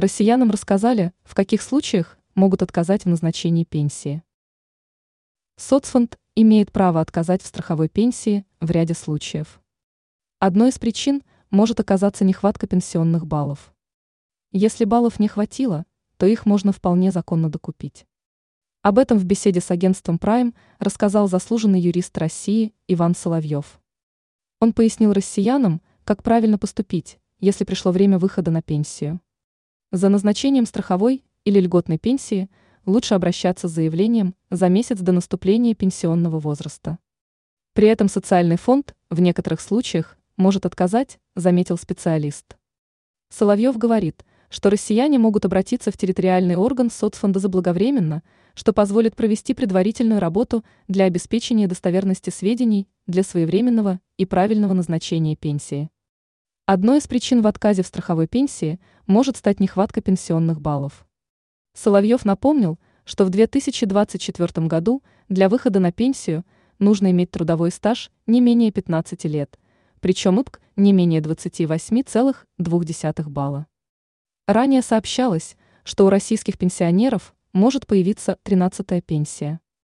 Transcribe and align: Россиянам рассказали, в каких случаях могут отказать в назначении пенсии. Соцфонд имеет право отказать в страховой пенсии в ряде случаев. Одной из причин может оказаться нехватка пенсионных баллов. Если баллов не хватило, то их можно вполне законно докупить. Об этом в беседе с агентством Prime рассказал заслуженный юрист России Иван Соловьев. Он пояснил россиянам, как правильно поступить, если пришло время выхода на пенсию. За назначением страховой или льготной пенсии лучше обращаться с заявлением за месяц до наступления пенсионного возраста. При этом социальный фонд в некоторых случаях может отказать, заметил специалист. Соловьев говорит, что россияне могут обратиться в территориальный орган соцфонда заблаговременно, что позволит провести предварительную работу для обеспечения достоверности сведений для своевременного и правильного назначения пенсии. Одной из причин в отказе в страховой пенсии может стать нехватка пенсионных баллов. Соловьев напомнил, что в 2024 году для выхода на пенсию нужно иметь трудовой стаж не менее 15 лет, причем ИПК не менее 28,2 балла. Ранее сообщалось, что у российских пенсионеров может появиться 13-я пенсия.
Россиянам 0.00 0.50
рассказали, 0.50 1.12
в 1.24 1.34
каких 1.34 1.60
случаях 1.60 2.16
могут 2.34 2.62
отказать 2.62 3.04
в 3.04 3.08
назначении 3.08 3.64
пенсии. 3.64 4.22
Соцфонд 5.56 6.18
имеет 6.34 6.72
право 6.72 7.02
отказать 7.02 7.42
в 7.42 7.46
страховой 7.46 7.90
пенсии 7.90 8.46
в 8.60 8.70
ряде 8.70 8.94
случаев. 8.94 9.60
Одной 10.38 10.70
из 10.70 10.78
причин 10.78 11.22
может 11.50 11.80
оказаться 11.80 12.24
нехватка 12.24 12.66
пенсионных 12.66 13.26
баллов. 13.26 13.74
Если 14.52 14.86
баллов 14.86 15.20
не 15.20 15.28
хватило, 15.28 15.84
то 16.16 16.24
их 16.24 16.46
можно 16.46 16.72
вполне 16.72 17.12
законно 17.12 17.50
докупить. 17.50 18.06
Об 18.80 18.98
этом 18.98 19.18
в 19.18 19.26
беседе 19.26 19.60
с 19.60 19.70
агентством 19.70 20.16
Prime 20.16 20.54
рассказал 20.78 21.28
заслуженный 21.28 21.78
юрист 21.78 22.16
России 22.16 22.72
Иван 22.88 23.14
Соловьев. 23.14 23.78
Он 24.60 24.72
пояснил 24.72 25.12
россиянам, 25.12 25.82
как 26.04 26.22
правильно 26.22 26.56
поступить, 26.56 27.18
если 27.38 27.64
пришло 27.64 27.92
время 27.92 28.18
выхода 28.18 28.50
на 28.50 28.62
пенсию. 28.62 29.20
За 29.92 30.08
назначением 30.08 30.66
страховой 30.66 31.24
или 31.44 31.58
льготной 31.58 31.98
пенсии 31.98 32.48
лучше 32.86 33.14
обращаться 33.14 33.66
с 33.66 33.72
заявлением 33.72 34.36
за 34.48 34.68
месяц 34.68 35.00
до 35.00 35.10
наступления 35.10 35.74
пенсионного 35.74 36.38
возраста. 36.38 36.98
При 37.72 37.88
этом 37.88 38.08
социальный 38.08 38.56
фонд 38.56 38.94
в 39.10 39.20
некоторых 39.20 39.60
случаях 39.60 40.16
может 40.36 40.64
отказать, 40.64 41.18
заметил 41.34 41.76
специалист. 41.76 42.56
Соловьев 43.30 43.78
говорит, 43.78 44.24
что 44.48 44.70
россияне 44.70 45.18
могут 45.18 45.44
обратиться 45.44 45.90
в 45.90 45.96
территориальный 45.96 46.54
орган 46.54 46.88
соцфонда 46.88 47.40
заблаговременно, 47.40 48.22
что 48.54 48.72
позволит 48.72 49.16
провести 49.16 49.54
предварительную 49.54 50.20
работу 50.20 50.64
для 50.86 51.06
обеспечения 51.06 51.66
достоверности 51.66 52.30
сведений 52.30 52.88
для 53.08 53.24
своевременного 53.24 53.98
и 54.16 54.24
правильного 54.24 54.72
назначения 54.72 55.34
пенсии. 55.34 55.90
Одной 56.72 56.98
из 56.98 57.08
причин 57.08 57.42
в 57.42 57.48
отказе 57.48 57.82
в 57.82 57.88
страховой 57.88 58.28
пенсии 58.28 58.78
может 59.08 59.36
стать 59.36 59.58
нехватка 59.58 60.00
пенсионных 60.00 60.60
баллов. 60.60 61.04
Соловьев 61.74 62.24
напомнил, 62.24 62.78
что 63.04 63.24
в 63.24 63.30
2024 63.30 64.68
году 64.68 65.02
для 65.28 65.48
выхода 65.48 65.80
на 65.80 65.90
пенсию 65.90 66.44
нужно 66.78 67.10
иметь 67.10 67.32
трудовой 67.32 67.72
стаж 67.72 68.12
не 68.28 68.40
менее 68.40 68.70
15 68.70 69.24
лет, 69.24 69.58
причем 69.98 70.40
ИПК 70.40 70.60
не 70.76 70.92
менее 70.92 71.20
28,2 71.20 73.28
балла. 73.28 73.66
Ранее 74.46 74.82
сообщалось, 74.82 75.56
что 75.82 76.06
у 76.06 76.08
российских 76.08 76.56
пенсионеров 76.56 77.34
может 77.52 77.88
появиться 77.88 78.38
13-я 78.44 79.02
пенсия. 79.02 79.58